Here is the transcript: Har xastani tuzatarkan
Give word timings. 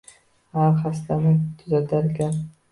Har 0.59 0.73
xastani 0.79 1.35
tuzatarkan 1.61 2.37